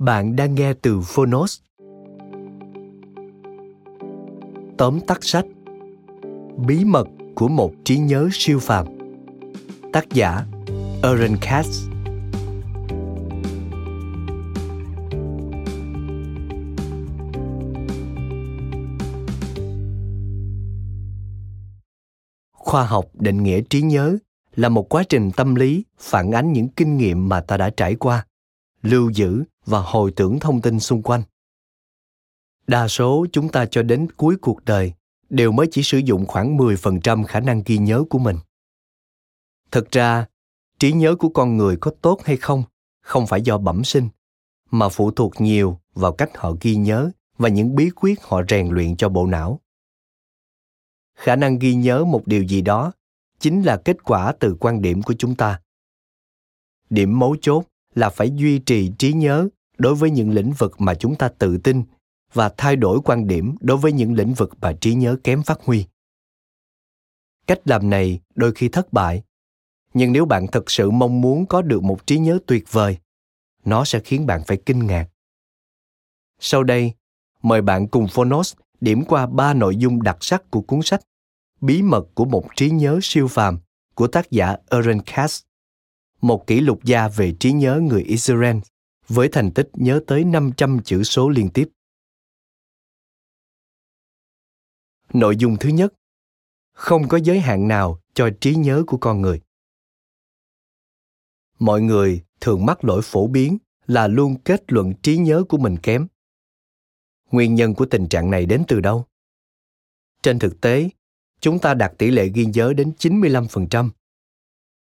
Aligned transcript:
Bạn 0.00 0.36
đang 0.36 0.54
nghe 0.54 0.72
từ 0.72 1.00
Phonos. 1.00 1.60
Tóm 4.78 5.00
tắt 5.06 5.18
sách. 5.20 5.44
Bí 6.66 6.84
mật 6.84 7.08
của 7.34 7.48
một 7.48 7.72
trí 7.84 7.98
nhớ 7.98 8.28
siêu 8.32 8.58
phàm. 8.58 8.86
Tác 9.92 10.10
giả, 10.10 10.46
Aaron 11.02 11.36
Katz. 11.40 11.90
Khoa 22.52 22.84
học 22.84 23.04
định 23.14 23.42
nghĩa 23.42 23.60
trí 23.70 23.82
nhớ 23.82 24.16
là 24.54 24.68
một 24.68 24.88
quá 24.88 25.02
trình 25.08 25.30
tâm 25.36 25.54
lý 25.54 25.84
phản 25.98 26.30
ánh 26.32 26.52
những 26.52 26.68
kinh 26.68 26.96
nghiệm 26.96 27.28
mà 27.28 27.40
ta 27.40 27.56
đã 27.56 27.70
trải 27.70 27.94
qua 27.94 28.26
lưu 28.82 29.10
giữ 29.10 29.44
và 29.66 29.80
hồi 29.80 30.12
tưởng 30.16 30.38
thông 30.38 30.60
tin 30.60 30.80
xung 30.80 31.02
quanh 31.02 31.22
đa 32.70 32.88
số 32.88 33.26
chúng 33.32 33.48
ta 33.48 33.66
cho 33.66 33.82
đến 33.82 34.08
cuối 34.16 34.36
cuộc 34.40 34.64
đời 34.64 34.92
đều 35.30 35.52
mới 35.52 35.66
chỉ 35.70 35.82
sử 35.82 35.98
dụng 35.98 36.26
khoảng 36.26 36.56
10% 36.56 37.24
khả 37.24 37.40
năng 37.40 37.62
ghi 37.66 37.78
nhớ 37.78 38.04
của 38.10 38.18
mình. 38.18 38.36
Thực 39.70 39.90
ra, 39.90 40.26
trí 40.78 40.92
nhớ 40.92 41.14
của 41.14 41.28
con 41.28 41.56
người 41.56 41.76
có 41.76 41.90
tốt 42.02 42.20
hay 42.24 42.36
không 42.36 42.62
không 43.02 43.26
phải 43.26 43.42
do 43.42 43.58
bẩm 43.58 43.84
sinh, 43.84 44.08
mà 44.70 44.88
phụ 44.88 45.10
thuộc 45.10 45.40
nhiều 45.40 45.78
vào 45.94 46.12
cách 46.12 46.30
họ 46.34 46.52
ghi 46.60 46.76
nhớ 46.76 47.10
và 47.38 47.48
những 47.48 47.74
bí 47.74 47.90
quyết 47.90 48.22
họ 48.22 48.42
rèn 48.48 48.68
luyện 48.68 48.96
cho 48.96 49.08
bộ 49.08 49.26
não. 49.26 49.60
Khả 51.14 51.36
năng 51.36 51.58
ghi 51.58 51.74
nhớ 51.74 52.04
một 52.04 52.22
điều 52.26 52.42
gì 52.42 52.62
đó 52.62 52.92
chính 53.38 53.62
là 53.62 53.76
kết 53.84 54.04
quả 54.04 54.32
từ 54.40 54.56
quan 54.60 54.82
điểm 54.82 55.02
của 55.02 55.14
chúng 55.18 55.34
ta. 55.34 55.60
Điểm 56.90 57.18
mấu 57.18 57.36
chốt 57.40 57.64
là 57.94 58.10
phải 58.10 58.30
duy 58.30 58.58
trì 58.58 58.90
trí 58.98 59.12
nhớ 59.12 59.48
đối 59.78 59.94
với 59.94 60.10
những 60.10 60.30
lĩnh 60.30 60.52
vực 60.52 60.80
mà 60.80 60.94
chúng 60.94 61.14
ta 61.14 61.28
tự 61.28 61.58
tin 61.58 61.82
và 62.32 62.52
thay 62.56 62.76
đổi 62.76 63.00
quan 63.04 63.26
điểm 63.26 63.56
đối 63.60 63.76
với 63.76 63.92
những 63.92 64.14
lĩnh 64.14 64.34
vực 64.34 64.50
mà 64.60 64.72
trí 64.80 64.94
nhớ 64.94 65.16
kém 65.24 65.42
phát 65.42 65.60
huy. 65.60 65.86
Cách 67.46 67.60
làm 67.64 67.90
này 67.90 68.20
đôi 68.34 68.52
khi 68.52 68.68
thất 68.68 68.92
bại, 68.92 69.22
nhưng 69.94 70.12
nếu 70.12 70.24
bạn 70.24 70.46
thực 70.46 70.70
sự 70.70 70.90
mong 70.90 71.20
muốn 71.20 71.46
có 71.46 71.62
được 71.62 71.82
một 71.82 72.06
trí 72.06 72.18
nhớ 72.18 72.38
tuyệt 72.46 72.64
vời, 72.72 72.98
nó 73.64 73.84
sẽ 73.84 74.00
khiến 74.00 74.26
bạn 74.26 74.42
phải 74.46 74.56
kinh 74.66 74.86
ngạc. 74.86 75.08
Sau 76.38 76.62
đây, 76.62 76.92
mời 77.42 77.62
bạn 77.62 77.88
cùng 77.88 78.08
phonos 78.08 78.54
điểm 78.80 79.04
qua 79.04 79.26
ba 79.26 79.54
nội 79.54 79.76
dung 79.76 80.02
đặc 80.02 80.16
sắc 80.20 80.50
của 80.50 80.60
cuốn 80.60 80.82
sách 80.82 81.00
bí 81.60 81.82
mật 81.82 82.06
của 82.14 82.24
một 82.24 82.44
trí 82.56 82.70
nhớ 82.70 82.98
siêu 83.02 83.28
phàm 83.28 83.58
của 83.94 84.06
tác 84.06 84.30
giả 84.30 84.56
Aaron 84.68 84.98
Katz 84.98 85.42
một 86.20 86.46
kỷ 86.46 86.60
lục 86.60 86.84
gia 86.84 87.08
về 87.08 87.34
trí 87.40 87.52
nhớ 87.52 87.80
người 87.82 88.02
Israel 88.02 88.56
với 89.08 89.28
thành 89.32 89.50
tích 89.54 89.68
nhớ 89.74 90.00
tới 90.06 90.24
500 90.24 90.80
chữ 90.84 91.02
số 91.02 91.28
liên 91.28 91.50
tiếp. 91.54 91.68
Nội 95.12 95.36
dung 95.36 95.56
thứ 95.60 95.68
nhất, 95.68 95.94
không 96.72 97.08
có 97.08 97.16
giới 97.16 97.40
hạn 97.40 97.68
nào 97.68 98.00
cho 98.14 98.30
trí 98.40 98.54
nhớ 98.54 98.84
của 98.86 98.96
con 98.96 99.20
người. 99.20 99.40
Mọi 101.58 101.80
người 101.82 102.22
thường 102.40 102.66
mắc 102.66 102.84
lỗi 102.84 103.00
phổ 103.04 103.26
biến 103.26 103.58
là 103.86 104.08
luôn 104.08 104.40
kết 104.44 104.72
luận 104.72 104.94
trí 105.02 105.16
nhớ 105.16 105.44
của 105.48 105.58
mình 105.58 105.76
kém. 105.82 106.06
Nguyên 107.30 107.54
nhân 107.54 107.74
của 107.74 107.86
tình 107.86 108.08
trạng 108.08 108.30
này 108.30 108.46
đến 108.46 108.64
từ 108.68 108.80
đâu? 108.80 109.06
Trên 110.22 110.38
thực 110.38 110.60
tế, 110.60 110.90
chúng 111.40 111.58
ta 111.58 111.74
đạt 111.74 111.92
tỷ 111.98 112.10
lệ 112.10 112.28
ghi 112.28 112.44
nhớ 112.44 112.72
đến 112.76 112.92
95%. 112.98 113.90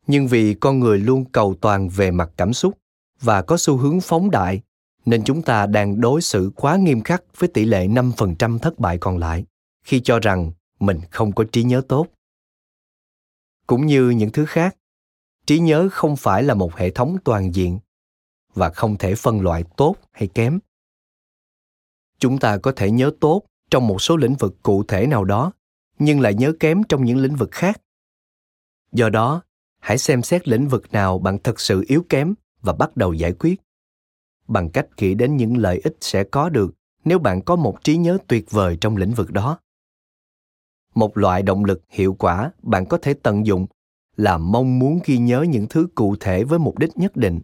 Nhưng 0.07 0.27
vì 0.27 0.53
con 0.53 0.79
người 0.79 0.99
luôn 0.99 1.25
cầu 1.31 1.55
toàn 1.61 1.89
về 1.89 2.11
mặt 2.11 2.31
cảm 2.37 2.53
xúc, 2.53 2.77
và 3.21 3.41
có 3.41 3.57
xu 3.57 3.77
hướng 3.77 4.01
phóng 4.01 4.31
đại, 4.31 4.61
nên 5.05 5.23
chúng 5.23 5.41
ta 5.41 5.65
đang 5.65 6.01
đối 6.01 6.21
xử 6.21 6.51
quá 6.55 6.75
nghiêm 6.77 7.03
khắc 7.03 7.23
với 7.37 7.49
tỷ 7.49 7.65
lệ 7.65 7.87
5% 7.87 8.59
thất 8.59 8.79
bại 8.79 8.97
còn 8.97 9.17
lại 9.17 9.45
khi 9.83 9.99
cho 9.99 10.19
rằng 10.19 10.51
mình 10.79 10.99
không 11.11 11.31
có 11.31 11.43
trí 11.51 11.63
nhớ 11.63 11.81
tốt. 11.87 12.07
Cũng 13.67 13.85
như 13.85 14.09
những 14.09 14.31
thứ 14.31 14.45
khác, 14.45 14.77
trí 15.45 15.59
nhớ 15.59 15.89
không 15.91 16.15
phải 16.15 16.43
là 16.43 16.53
một 16.53 16.75
hệ 16.75 16.89
thống 16.89 17.17
toàn 17.23 17.55
diện 17.55 17.79
và 18.53 18.69
không 18.69 18.97
thể 18.97 19.15
phân 19.15 19.41
loại 19.41 19.63
tốt 19.77 19.95
hay 20.11 20.27
kém. 20.27 20.59
Chúng 22.19 22.39
ta 22.39 22.57
có 22.57 22.71
thể 22.75 22.91
nhớ 22.91 23.11
tốt 23.19 23.43
trong 23.71 23.87
một 23.87 24.01
số 24.01 24.17
lĩnh 24.17 24.35
vực 24.35 24.55
cụ 24.63 24.83
thể 24.83 25.07
nào 25.07 25.23
đó, 25.23 25.51
nhưng 25.99 26.21
lại 26.21 26.33
nhớ 26.33 26.53
kém 26.59 26.83
trong 26.83 27.05
những 27.05 27.17
lĩnh 27.17 27.35
vực 27.35 27.49
khác. 27.51 27.81
Do 28.91 29.09
đó, 29.09 29.41
hãy 29.79 29.97
xem 29.97 30.21
xét 30.21 30.47
lĩnh 30.47 30.67
vực 30.67 30.91
nào 30.91 31.19
bạn 31.19 31.37
thật 31.43 31.59
sự 31.59 31.83
yếu 31.87 32.05
kém 32.09 32.33
và 32.61 32.73
bắt 32.73 32.97
đầu 32.97 33.13
giải 33.13 33.33
quyết. 33.33 33.61
Bằng 34.47 34.69
cách 34.69 34.87
nghĩ 34.97 35.13
đến 35.13 35.37
những 35.37 35.57
lợi 35.57 35.81
ích 35.83 35.97
sẽ 36.01 36.23
có 36.23 36.49
được 36.49 36.75
nếu 37.05 37.19
bạn 37.19 37.41
có 37.41 37.55
một 37.55 37.83
trí 37.83 37.97
nhớ 37.97 38.17
tuyệt 38.27 38.51
vời 38.51 38.77
trong 38.81 38.97
lĩnh 38.97 39.13
vực 39.13 39.31
đó. 39.31 39.59
Một 40.95 41.17
loại 41.17 41.43
động 41.43 41.65
lực 41.65 41.81
hiệu 41.89 42.13
quả 42.13 42.51
bạn 42.61 42.85
có 42.85 42.97
thể 42.97 43.13
tận 43.13 43.45
dụng 43.45 43.67
là 44.15 44.37
mong 44.37 44.79
muốn 44.79 44.99
ghi 45.05 45.17
nhớ 45.17 45.45
những 45.49 45.67
thứ 45.69 45.87
cụ 45.95 46.15
thể 46.19 46.43
với 46.43 46.59
mục 46.59 46.79
đích 46.79 46.97
nhất 46.97 47.15
định. 47.15 47.41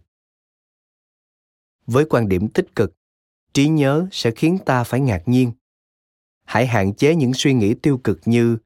Với 1.86 2.04
quan 2.10 2.28
điểm 2.28 2.48
tích 2.48 2.76
cực, 2.76 2.94
trí 3.52 3.68
nhớ 3.68 4.08
sẽ 4.12 4.30
khiến 4.30 4.58
ta 4.66 4.84
phải 4.84 5.00
ngạc 5.00 5.22
nhiên. 5.26 5.52
Hãy 6.44 6.66
hạn 6.66 6.94
chế 6.94 7.14
những 7.14 7.34
suy 7.34 7.54
nghĩ 7.54 7.74
tiêu 7.74 8.00
cực 8.04 8.20
như, 8.24 8.58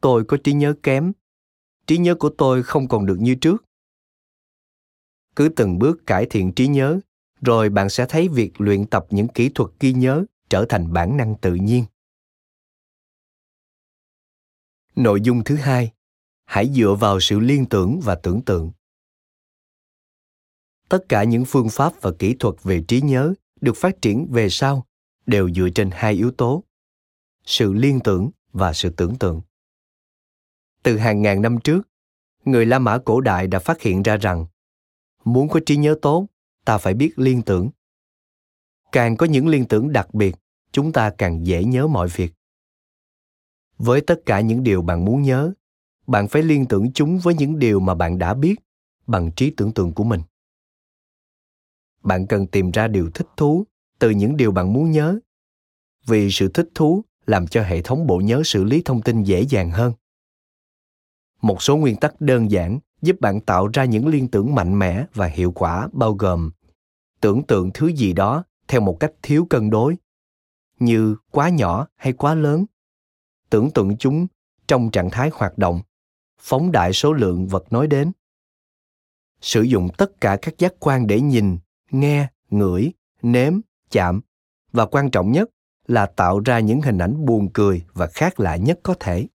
tôi 0.00 0.24
có 0.24 0.36
trí 0.44 0.52
nhớ 0.52 0.74
kém 0.82 1.12
trí 1.86 1.98
nhớ 1.98 2.14
của 2.14 2.30
tôi 2.38 2.62
không 2.62 2.88
còn 2.88 3.06
được 3.06 3.16
như 3.20 3.34
trước. 3.34 3.64
Cứ 5.36 5.48
từng 5.56 5.78
bước 5.78 6.06
cải 6.06 6.26
thiện 6.30 6.52
trí 6.52 6.66
nhớ, 6.66 7.00
rồi 7.40 7.68
bạn 7.68 7.90
sẽ 7.90 8.06
thấy 8.08 8.28
việc 8.28 8.60
luyện 8.60 8.86
tập 8.86 9.06
những 9.10 9.28
kỹ 9.28 9.50
thuật 9.54 9.70
ghi 9.80 9.92
nhớ 9.92 10.24
trở 10.48 10.66
thành 10.68 10.92
bản 10.92 11.16
năng 11.16 11.34
tự 11.40 11.54
nhiên. 11.54 11.84
Nội 14.96 15.20
dung 15.20 15.44
thứ 15.44 15.56
hai, 15.56 15.92
hãy 16.44 16.70
dựa 16.74 16.96
vào 17.00 17.20
sự 17.20 17.40
liên 17.40 17.66
tưởng 17.66 18.00
và 18.04 18.14
tưởng 18.14 18.42
tượng. 18.42 18.72
Tất 20.88 21.04
cả 21.08 21.24
những 21.24 21.44
phương 21.46 21.68
pháp 21.70 21.92
và 22.00 22.10
kỹ 22.18 22.36
thuật 22.40 22.54
về 22.62 22.84
trí 22.88 23.00
nhớ 23.00 23.34
được 23.60 23.76
phát 23.76 24.02
triển 24.02 24.26
về 24.30 24.48
sau 24.50 24.86
đều 25.26 25.50
dựa 25.50 25.68
trên 25.74 25.90
hai 25.92 26.14
yếu 26.14 26.30
tố, 26.30 26.64
sự 27.44 27.72
liên 27.72 28.00
tưởng 28.04 28.30
và 28.52 28.72
sự 28.72 28.90
tưởng 28.90 29.18
tượng 29.18 29.40
từ 30.84 30.96
hàng 30.98 31.22
ngàn 31.22 31.42
năm 31.42 31.58
trước, 31.64 31.88
người 32.44 32.66
la 32.66 32.78
mã 32.78 32.98
cổ 32.98 33.20
đại 33.20 33.46
đã 33.46 33.58
phát 33.58 33.82
hiện 33.82 34.02
ra 34.02 34.16
rằng, 34.16 34.46
muốn 35.24 35.48
có 35.48 35.60
trí 35.66 35.76
nhớ 35.76 35.96
tốt, 36.02 36.26
ta 36.64 36.78
phải 36.78 36.94
biết 36.94 37.12
liên 37.16 37.42
tưởng. 37.42 37.70
Càng 38.92 39.16
có 39.16 39.26
những 39.26 39.48
liên 39.48 39.64
tưởng 39.68 39.92
đặc 39.92 40.14
biệt, 40.14 40.36
chúng 40.72 40.92
ta 40.92 41.10
càng 41.18 41.46
dễ 41.46 41.64
nhớ 41.64 41.86
mọi 41.86 42.08
việc. 42.08 42.32
Với 43.78 44.00
tất 44.00 44.20
cả 44.26 44.40
những 44.40 44.62
điều 44.62 44.82
bạn 44.82 45.04
muốn 45.04 45.22
nhớ, 45.22 45.52
bạn 46.06 46.28
phải 46.28 46.42
liên 46.42 46.66
tưởng 46.66 46.92
chúng 46.92 47.18
với 47.18 47.34
những 47.34 47.58
điều 47.58 47.80
mà 47.80 47.94
bạn 47.94 48.18
đã 48.18 48.34
biết 48.34 48.54
bằng 49.06 49.30
trí 49.36 49.50
tưởng 49.50 49.72
tượng 49.72 49.94
của 49.94 50.04
mình. 50.04 50.20
Bạn 52.02 52.26
cần 52.26 52.46
tìm 52.46 52.70
ra 52.70 52.88
điều 52.88 53.10
thích 53.10 53.28
thú 53.36 53.64
từ 53.98 54.10
những 54.10 54.36
điều 54.36 54.52
bạn 54.52 54.72
muốn 54.72 54.90
nhớ, 54.90 55.18
vì 56.06 56.30
sự 56.30 56.48
thích 56.48 56.68
thú 56.74 57.02
làm 57.26 57.46
cho 57.46 57.62
hệ 57.62 57.82
thống 57.82 58.06
bộ 58.06 58.20
nhớ 58.20 58.42
xử 58.44 58.64
lý 58.64 58.82
thông 58.84 59.02
tin 59.02 59.22
dễ 59.22 59.42
dàng 59.42 59.70
hơn 59.70 59.92
một 61.44 61.62
số 61.62 61.76
nguyên 61.76 61.96
tắc 61.96 62.20
đơn 62.20 62.50
giản 62.50 62.78
giúp 63.02 63.16
bạn 63.20 63.40
tạo 63.40 63.68
ra 63.72 63.84
những 63.84 64.08
liên 64.08 64.28
tưởng 64.28 64.54
mạnh 64.54 64.78
mẽ 64.78 65.04
và 65.14 65.26
hiệu 65.26 65.52
quả, 65.52 65.88
bao 65.92 66.12
gồm 66.12 66.50
tưởng 67.20 67.42
tượng 67.42 67.70
thứ 67.74 67.86
gì 67.86 68.12
đó 68.12 68.44
theo 68.68 68.80
một 68.80 68.96
cách 69.00 69.12
thiếu 69.22 69.46
cân 69.50 69.70
đối, 69.70 69.96
như 70.78 71.16
quá 71.30 71.48
nhỏ 71.48 71.86
hay 71.96 72.12
quá 72.12 72.34
lớn. 72.34 72.64
Tưởng 73.50 73.70
tượng 73.70 73.96
chúng 73.96 74.26
trong 74.66 74.90
trạng 74.90 75.10
thái 75.10 75.30
hoạt 75.34 75.58
động, 75.58 75.80
phóng 76.40 76.72
đại 76.72 76.92
số 76.92 77.12
lượng 77.12 77.46
vật 77.46 77.72
nói 77.72 77.86
đến. 77.86 78.12
Sử 79.40 79.62
dụng 79.62 79.88
tất 79.98 80.20
cả 80.20 80.38
các 80.42 80.58
giác 80.58 80.74
quan 80.80 81.06
để 81.06 81.20
nhìn, 81.20 81.58
nghe, 81.90 82.28
ngửi, 82.50 82.92
nếm, 83.22 83.60
chạm 83.90 84.20
và 84.72 84.86
quan 84.86 85.10
trọng 85.10 85.32
nhất 85.32 85.50
là 85.86 86.06
tạo 86.06 86.40
ra 86.40 86.58
những 86.58 86.80
hình 86.80 86.98
ảnh 86.98 87.24
buồn 87.24 87.48
cười 87.52 87.84
và 87.92 88.06
khác 88.06 88.40
lạ 88.40 88.56
nhất 88.56 88.80
có 88.82 88.94
thể 89.00 89.26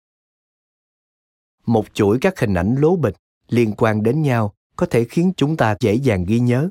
một 1.69 1.85
chuỗi 1.93 2.17
các 2.21 2.39
hình 2.39 2.53
ảnh 2.53 2.75
lố 2.75 2.95
bịch 2.95 3.15
liên 3.49 3.73
quan 3.77 4.03
đến 4.03 4.21
nhau 4.21 4.53
có 4.75 4.85
thể 4.85 5.05
khiến 5.05 5.31
chúng 5.37 5.57
ta 5.57 5.75
dễ 5.79 5.93
dàng 5.93 6.25
ghi 6.25 6.39
nhớ. 6.39 6.69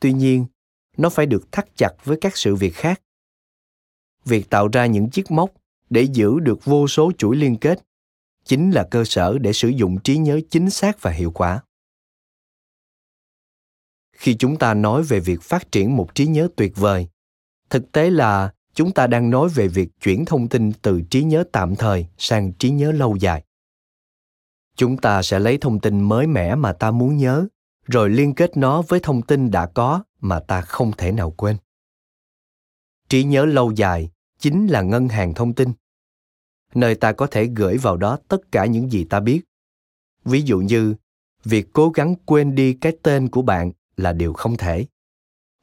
Tuy 0.00 0.12
nhiên, 0.12 0.46
nó 0.96 1.10
phải 1.10 1.26
được 1.26 1.52
thắt 1.52 1.76
chặt 1.76 1.90
với 2.04 2.18
các 2.20 2.36
sự 2.36 2.54
việc 2.54 2.74
khác. 2.74 3.02
Việc 4.24 4.50
tạo 4.50 4.68
ra 4.68 4.86
những 4.86 5.10
chiếc 5.10 5.30
móc 5.30 5.50
để 5.90 6.02
giữ 6.02 6.40
được 6.40 6.64
vô 6.64 6.88
số 6.88 7.12
chuỗi 7.18 7.36
liên 7.36 7.56
kết 7.56 7.84
chính 8.44 8.70
là 8.70 8.88
cơ 8.90 9.04
sở 9.04 9.38
để 9.38 9.52
sử 9.52 9.68
dụng 9.68 10.00
trí 10.00 10.18
nhớ 10.18 10.40
chính 10.50 10.70
xác 10.70 11.02
và 11.02 11.10
hiệu 11.10 11.30
quả. 11.30 11.62
Khi 14.12 14.36
chúng 14.38 14.58
ta 14.58 14.74
nói 14.74 15.02
về 15.02 15.20
việc 15.20 15.42
phát 15.42 15.72
triển 15.72 15.96
một 15.96 16.14
trí 16.14 16.26
nhớ 16.26 16.48
tuyệt 16.56 16.72
vời, 16.76 17.08
thực 17.70 17.92
tế 17.92 18.10
là 18.10 18.52
chúng 18.74 18.92
ta 18.92 19.06
đang 19.06 19.30
nói 19.30 19.48
về 19.48 19.68
việc 19.68 19.88
chuyển 20.00 20.24
thông 20.24 20.48
tin 20.48 20.72
từ 20.82 21.00
trí 21.10 21.22
nhớ 21.22 21.44
tạm 21.52 21.76
thời 21.76 22.06
sang 22.18 22.52
trí 22.52 22.70
nhớ 22.70 22.92
lâu 22.92 23.16
dài 23.16 23.44
chúng 24.78 24.96
ta 24.96 25.22
sẽ 25.22 25.38
lấy 25.38 25.58
thông 25.58 25.80
tin 25.80 26.00
mới 26.00 26.26
mẻ 26.26 26.54
mà 26.54 26.72
ta 26.72 26.90
muốn 26.90 27.16
nhớ, 27.16 27.46
rồi 27.84 28.10
liên 28.10 28.34
kết 28.34 28.56
nó 28.56 28.82
với 28.82 29.00
thông 29.02 29.22
tin 29.22 29.50
đã 29.50 29.66
có 29.66 30.02
mà 30.20 30.40
ta 30.40 30.60
không 30.60 30.92
thể 30.98 31.12
nào 31.12 31.30
quên. 31.30 31.56
Trí 33.08 33.24
nhớ 33.24 33.44
lâu 33.44 33.72
dài 33.72 34.10
chính 34.38 34.66
là 34.66 34.82
ngân 34.82 35.08
hàng 35.08 35.34
thông 35.34 35.52
tin. 35.52 35.72
Nơi 36.74 36.94
ta 36.94 37.12
có 37.12 37.26
thể 37.26 37.46
gửi 37.46 37.76
vào 37.76 37.96
đó 37.96 38.18
tất 38.28 38.52
cả 38.52 38.66
những 38.66 38.90
gì 38.92 39.04
ta 39.04 39.20
biết. 39.20 39.40
Ví 40.24 40.42
dụ 40.42 40.58
như, 40.58 40.94
việc 41.44 41.72
cố 41.72 41.90
gắng 41.90 42.14
quên 42.26 42.54
đi 42.54 42.74
cái 42.74 42.92
tên 43.02 43.28
của 43.28 43.42
bạn 43.42 43.72
là 43.96 44.12
điều 44.12 44.32
không 44.32 44.56
thể. 44.56 44.86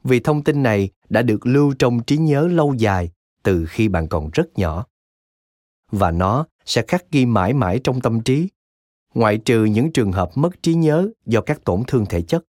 Vì 0.04 0.20
thông 0.20 0.44
tin 0.44 0.64
này 0.64 0.90
đã 1.10 1.22
được 1.22 1.46
lưu 1.46 1.74
trong 1.80 2.04
trí 2.04 2.18
nhớ 2.18 2.48
lâu 2.48 2.74
dài 2.74 3.12
từ 3.44 3.66
khi 3.70 3.88
bạn 3.88 4.08
còn 4.08 4.30
rất 4.34 4.60
nhỏ. 4.60 4.86
Và 5.92 6.12
nó 6.12 6.46
sẽ 6.66 6.84
khắc 6.88 7.12
ghi 7.12 7.26
mãi 7.26 7.54
mãi 7.54 7.80
trong 7.84 8.02
tâm 8.02 8.22
trí 8.22 8.50
ngoại 9.16 9.38
trừ 9.38 9.66
những 9.66 9.92
trường 9.92 10.12
hợp 10.12 10.32
mất 10.36 10.64
trí 10.64 10.74
nhớ 10.74 11.10
do 11.26 11.42
các 11.42 11.64
tổn 11.64 11.84
thương 11.88 12.06
thể 12.10 12.22
chất. 12.22 12.44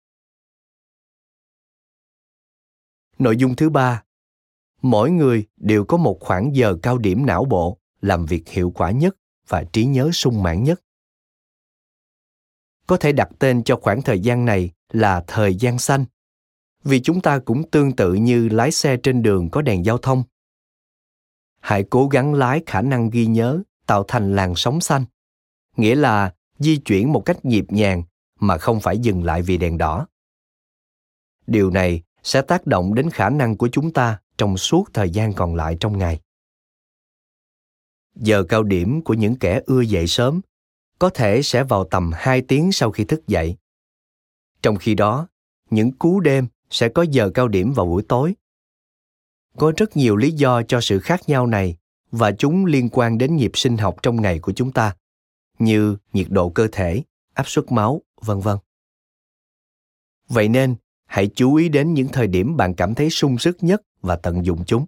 Nội 3.20 3.38
dung 3.38 3.56
thứ 3.56 3.70
ba, 3.70 4.04
mỗi 4.82 5.12
người 5.12 5.46
đều 5.58 5.86
có 5.86 5.98
một 5.98 6.18
khoảng 6.20 6.56
giờ 6.56 6.78
cao 6.82 6.98
điểm 6.98 7.26
não 7.26 7.46
bộ 7.46 7.78
làm 8.02 8.26
việc 8.26 8.50
hiệu 8.50 8.72
quả 8.76 8.92
nhất 8.92 9.16
và 9.48 9.64
trí 9.74 9.86
nhớ 9.86 10.10
sung 10.14 10.44
mãn 10.44 10.64
nhất. 10.64 10.82
Có 12.88 12.98
thể 12.98 13.12
đặt 13.12 13.30
tên 13.40 13.64
cho 13.64 13.80
khoảng 13.82 14.02
thời 14.02 14.20
gian 14.20 14.46
này 14.46 14.72
là 14.90 15.24
thời 15.28 15.56
gian 15.56 15.80
xanh, 15.80 16.06
vì 16.84 17.02
chúng 17.02 17.22
ta 17.22 17.40
cũng 17.40 17.70
tương 17.70 17.96
tự 17.96 18.14
như 18.14 18.50
lái 18.50 18.72
xe 18.72 18.98
trên 18.98 19.22
đường 19.22 19.50
có 19.50 19.62
đèn 19.62 19.86
giao 19.86 19.98
thông. 19.98 20.24
Hãy 21.60 21.84
cố 21.90 22.08
gắng 22.08 22.34
lái 22.34 22.64
khả 22.66 22.82
năng 22.82 23.10
ghi 23.10 23.26
nhớ, 23.26 23.62
tạo 23.86 24.04
thành 24.08 24.36
làn 24.36 24.56
sóng 24.56 24.82
xanh, 24.82 25.06
nghĩa 25.78 25.96
là 25.96 26.35
di 26.60 26.78
chuyển 26.78 27.14
một 27.14 27.22
cách 27.26 27.46
nhịp 27.46 27.66
nhàng 27.70 28.04
mà 28.40 28.58
không 28.58 28.80
phải 28.80 28.98
dừng 28.98 29.24
lại 29.24 29.42
vì 29.42 29.58
đèn 29.58 29.78
đỏ 29.78 30.08
điều 31.48 31.70
này 31.70 32.02
sẽ 32.24 32.42
tác 32.42 32.68
động 32.68 32.96
đến 32.96 33.10
khả 33.10 33.30
năng 33.30 33.58
của 33.58 33.70
chúng 33.72 33.94
ta 33.94 34.20
trong 34.38 34.58
suốt 34.58 34.94
thời 34.94 35.10
gian 35.10 35.34
còn 35.34 35.56
lại 35.56 35.78
trong 35.80 35.98
ngày 35.98 36.20
giờ 38.16 38.44
cao 38.44 38.64
điểm 38.64 39.02
của 39.02 39.14
những 39.14 39.36
kẻ 39.36 39.62
ưa 39.66 39.82
dậy 39.82 40.08
sớm 40.08 40.42
có 41.00 41.10
thể 41.10 41.42
sẽ 41.42 41.64
vào 41.64 41.84
tầm 41.84 42.12
2 42.16 42.42
tiếng 42.42 42.72
sau 42.72 42.92
khi 42.92 43.04
thức 43.04 43.28
dậy. 43.28 43.56
Trong 44.62 44.76
khi 44.76 44.96
đó, 44.96 45.28
những 45.70 45.92
cú 45.92 46.20
đêm 46.20 46.48
sẽ 46.70 46.90
có 46.90 47.06
giờ 47.10 47.30
cao 47.34 47.48
điểm 47.48 47.74
vào 47.74 47.86
buổi 47.86 48.04
tối. 48.08 48.36
Có 49.58 49.74
rất 49.78 49.98
nhiều 49.98 50.16
lý 50.16 50.32
do 50.32 50.64
cho 50.64 50.82
sự 50.82 51.00
khác 51.00 51.30
nhau 51.30 51.48
này 51.48 51.78
và 52.12 52.32
chúng 52.32 52.66
liên 52.66 52.90
quan 52.92 53.18
đến 53.18 53.36
nhịp 53.36 53.52
sinh 53.54 53.78
học 53.78 53.96
trong 54.02 54.22
ngày 54.22 54.40
của 54.40 54.54
chúng 54.54 54.72
ta, 54.72 54.96
như 55.60 55.98
nhiệt 56.14 56.28
độ 56.30 56.50
cơ 56.50 56.68
thể, 56.72 57.04
áp 57.34 57.48
suất 57.48 57.72
máu, 57.72 58.02
vân 58.22 58.40
vân. 58.40 58.58
Vậy 60.28 60.48
nên, 60.48 60.76
hãy 61.06 61.30
chú 61.36 61.56
ý 61.56 61.70
đến 61.70 61.94
những 61.94 62.08
thời 62.08 62.28
điểm 62.28 62.58
bạn 62.58 62.74
cảm 62.74 62.96
thấy 62.96 63.10
sung 63.10 63.38
sức 63.38 63.58
nhất 63.64 63.82
và 64.02 64.16
tận 64.16 64.46
dụng 64.46 64.64
chúng. 64.68 64.86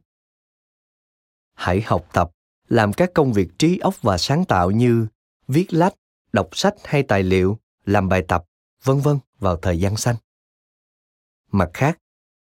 Hãy 1.54 1.82
học 1.82 2.08
tập 2.14 2.32
làm 2.68 2.94
các 2.94 3.12
công 3.14 3.34
việc 3.34 3.60
trí 3.60 3.78
óc 3.78 4.02
và 4.02 4.18
sáng 4.18 4.46
tạo 4.46 4.72
như 4.72 5.08
viết 5.48 5.74
lách, 5.74 5.94
đọc 6.34 6.50
sách 6.52 6.76
hay 6.84 7.04
tài 7.04 7.24
liệu, 7.24 7.58
làm 7.86 8.10
bài 8.10 8.24
tập, 8.28 8.44
vân 8.84 9.00
vân 9.00 9.20
vào 9.40 9.58
thời 9.58 9.80
gian 9.80 9.98
xanh. 9.98 10.16
Mặt 11.52 11.70
khác, 11.74 12.00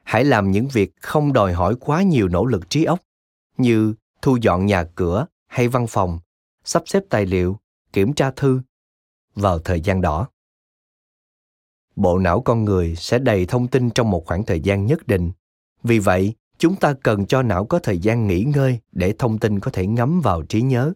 hãy 0.05 0.25
làm 0.25 0.51
những 0.51 0.69
việc 0.69 0.93
không 1.01 1.33
đòi 1.33 1.53
hỏi 1.53 1.77
quá 1.81 2.03
nhiều 2.03 2.29
nỗ 2.29 2.45
lực 2.45 2.71
trí 2.71 2.85
óc 2.85 3.01
như 3.57 3.95
thu 4.23 4.37
dọn 4.37 4.67
nhà 4.67 4.85
cửa 4.95 5.27
hay 5.47 5.69
văn 5.69 5.87
phòng, 5.87 6.19
sắp 6.65 6.83
xếp 6.87 7.03
tài 7.11 7.27
liệu, 7.27 7.59
kiểm 7.93 8.13
tra 8.13 8.31
thư 8.31 8.61
vào 9.35 9.59
thời 9.59 9.81
gian 9.81 10.01
đỏ. 10.01 10.29
Bộ 11.97 12.19
não 12.19 12.41
con 12.41 12.65
người 12.65 12.97
sẽ 12.97 13.19
đầy 13.19 13.47
thông 13.47 13.69
tin 13.69 13.91
trong 13.91 14.11
một 14.11 14.27
khoảng 14.27 14.45
thời 14.45 14.61
gian 14.61 14.87
nhất 14.87 15.07
định. 15.07 15.33
Vì 15.83 15.99
vậy, 15.99 16.35
chúng 16.59 16.77
ta 16.77 16.95
cần 17.03 17.27
cho 17.27 17.43
não 17.43 17.65
có 17.65 17.79
thời 17.79 17.99
gian 17.99 18.27
nghỉ 18.27 18.45
ngơi 18.45 18.81
để 18.93 19.15
thông 19.19 19.39
tin 19.39 19.61
có 19.61 19.71
thể 19.71 19.87
ngấm 19.87 20.21
vào 20.21 20.43
trí 20.43 20.63
nhớ 20.63 20.93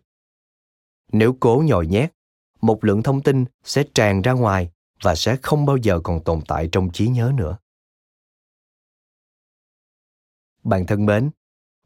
nếu 1.14 1.37
cố 1.41 1.62
nhồi 1.67 1.87
nhét 1.87 2.12
một 2.61 2.85
lượng 2.85 3.02
thông 3.02 3.23
tin 3.23 3.44
sẽ 3.64 3.85
tràn 3.94 4.23
ra 4.23 4.32
ngoài 4.32 4.70
và 5.02 5.14
sẽ 5.14 5.37
không 5.43 5.67
bao 5.67 5.76
giờ 5.76 6.00
còn 6.05 6.25
tồn 6.25 6.41
tại 6.49 6.69
trong 6.73 6.91
trí 6.93 7.08
nhớ 7.08 7.32
nữa 7.34 7.58
bạn 10.65 10.86
thân 10.86 11.06
mến 11.06 11.31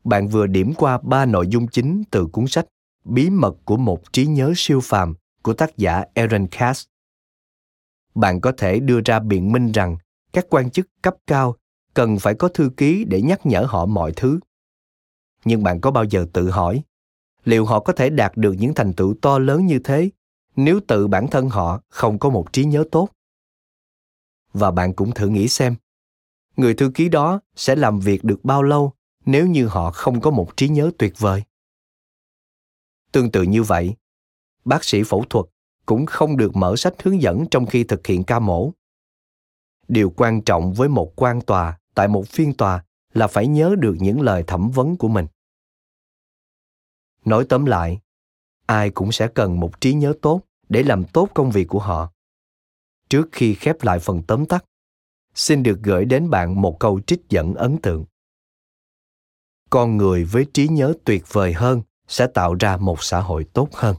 bạn 0.04 0.28
vừa 0.28 0.46
điểm 0.46 0.72
qua 0.76 0.98
ba 1.02 1.26
nội 1.26 1.48
dung 1.48 1.68
chính 1.68 2.02
từ 2.10 2.26
cuốn 2.32 2.46
sách 2.46 2.66
bí 3.08 3.30
mật 3.30 3.54
của 3.64 3.76
một 3.76 4.12
trí 4.12 4.26
nhớ 4.26 4.52
siêu 4.56 4.80
phàm 4.82 5.14
của 5.42 5.54
tác 5.54 5.76
giả 5.76 6.04
Aaron 6.14 6.44
Katz. 6.46 6.86
Bạn 8.14 8.40
có 8.40 8.52
thể 8.56 8.80
đưa 8.80 9.00
ra 9.04 9.20
biện 9.20 9.52
minh 9.52 9.72
rằng 9.72 9.96
các 10.32 10.46
quan 10.50 10.70
chức 10.70 10.88
cấp 11.02 11.14
cao 11.26 11.56
cần 11.94 12.18
phải 12.18 12.34
có 12.34 12.48
thư 12.48 12.70
ký 12.76 13.04
để 13.04 13.22
nhắc 13.22 13.46
nhở 13.46 13.66
họ 13.68 13.86
mọi 13.86 14.12
thứ. 14.16 14.40
Nhưng 15.44 15.62
bạn 15.62 15.80
có 15.80 15.90
bao 15.90 16.04
giờ 16.04 16.26
tự 16.32 16.50
hỏi, 16.50 16.82
liệu 17.44 17.64
họ 17.64 17.80
có 17.80 17.92
thể 17.92 18.10
đạt 18.10 18.36
được 18.36 18.52
những 18.52 18.74
thành 18.74 18.92
tựu 18.92 19.14
to 19.22 19.38
lớn 19.38 19.66
như 19.66 19.78
thế 19.78 20.10
nếu 20.56 20.80
tự 20.86 21.06
bản 21.06 21.26
thân 21.30 21.48
họ 21.48 21.80
không 21.88 22.18
có 22.18 22.30
một 22.30 22.52
trí 22.52 22.64
nhớ 22.64 22.84
tốt? 22.92 23.08
Và 24.52 24.70
bạn 24.70 24.94
cũng 24.94 25.10
thử 25.10 25.28
nghĩ 25.28 25.48
xem, 25.48 25.74
người 26.56 26.74
thư 26.74 26.90
ký 26.94 27.08
đó 27.08 27.40
sẽ 27.56 27.76
làm 27.76 28.00
việc 28.00 28.24
được 28.24 28.44
bao 28.44 28.62
lâu 28.62 28.92
nếu 29.26 29.46
như 29.46 29.66
họ 29.66 29.90
không 29.90 30.20
có 30.20 30.30
một 30.30 30.56
trí 30.56 30.68
nhớ 30.68 30.90
tuyệt 30.98 31.18
vời? 31.18 31.42
Tương 33.12 33.30
tự 33.30 33.42
như 33.42 33.62
vậy, 33.62 33.94
bác 34.64 34.84
sĩ 34.84 35.02
phẫu 35.02 35.24
thuật 35.30 35.46
cũng 35.86 36.06
không 36.06 36.36
được 36.36 36.56
mở 36.56 36.76
sách 36.76 36.94
hướng 37.02 37.22
dẫn 37.22 37.44
trong 37.50 37.66
khi 37.66 37.84
thực 37.84 38.06
hiện 38.06 38.24
ca 38.24 38.38
mổ. 38.38 38.72
Điều 39.88 40.10
quan 40.16 40.42
trọng 40.42 40.72
với 40.72 40.88
một 40.88 41.12
quan 41.16 41.40
tòa 41.40 41.78
tại 41.94 42.08
một 42.08 42.28
phiên 42.28 42.54
tòa 42.54 42.84
là 43.14 43.26
phải 43.26 43.46
nhớ 43.46 43.74
được 43.78 43.96
những 44.00 44.20
lời 44.20 44.44
thẩm 44.46 44.70
vấn 44.70 44.96
của 44.96 45.08
mình. 45.08 45.26
Nói 47.24 47.46
tóm 47.48 47.64
lại, 47.64 48.00
ai 48.66 48.90
cũng 48.90 49.12
sẽ 49.12 49.28
cần 49.28 49.60
một 49.60 49.80
trí 49.80 49.94
nhớ 49.94 50.12
tốt 50.22 50.40
để 50.68 50.82
làm 50.82 51.04
tốt 51.04 51.28
công 51.34 51.50
việc 51.50 51.68
của 51.68 51.78
họ. 51.78 52.12
Trước 53.08 53.28
khi 53.32 53.54
khép 53.54 53.82
lại 53.82 53.98
phần 53.98 54.22
tóm 54.22 54.46
tắt, 54.46 54.64
xin 55.34 55.62
được 55.62 55.78
gửi 55.82 56.04
đến 56.04 56.30
bạn 56.30 56.60
một 56.60 56.76
câu 56.80 57.00
trích 57.00 57.28
dẫn 57.28 57.54
ấn 57.54 57.78
tượng. 57.82 58.04
Con 59.70 59.96
người 59.96 60.24
với 60.24 60.46
trí 60.52 60.68
nhớ 60.68 60.94
tuyệt 61.04 61.24
vời 61.32 61.52
hơn 61.52 61.82
sẽ 62.08 62.26
tạo 62.26 62.54
ra 62.60 62.76
một 62.76 63.02
xã 63.02 63.20
hội 63.20 63.44
tốt 63.52 63.68
hơn 63.72 63.96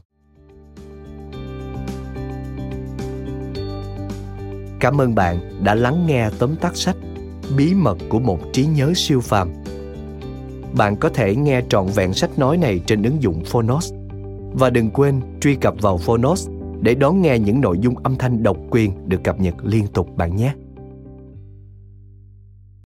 cảm 4.80 5.00
ơn 5.00 5.14
bạn 5.14 5.64
đã 5.64 5.74
lắng 5.74 6.06
nghe 6.06 6.30
tóm 6.38 6.56
tắt 6.56 6.76
sách 6.76 6.96
bí 7.56 7.74
mật 7.74 7.98
của 8.08 8.20
một 8.20 8.38
trí 8.52 8.66
nhớ 8.66 8.92
siêu 8.96 9.20
phàm 9.20 9.60
bạn 10.76 10.96
có 10.96 11.08
thể 11.08 11.36
nghe 11.36 11.62
trọn 11.68 11.86
vẹn 11.86 12.12
sách 12.12 12.38
nói 12.38 12.56
này 12.56 12.80
trên 12.86 13.02
ứng 13.02 13.22
dụng 13.22 13.44
Phonos. 13.44 13.92
Và 14.52 14.70
đừng 14.70 14.90
quên 14.90 15.20
truy 15.40 15.54
cập 15.54 15.74
vào 15.80 15.98
Phonos 15.98 16.48
để 16.80 16.94
đón 16.94 17.22
nghe 17.22 17.38
những 17.38 17.60
nội 17.60 17.78
dung 17.80 17.94
âm 18.02 18.16
thanh 18.16 18.42
độc 18.42 18.56
quyền 18.70 19.08
được 19.08 19.24
cập 19.24 19.40
nhật 19.40 19.54
liên 19.62 19.86
tục 19.86 20.16
bạn 20.16 20.36
nhé. 20.36 20.54